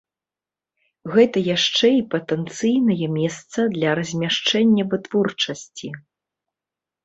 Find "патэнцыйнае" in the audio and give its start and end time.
2.15-3.07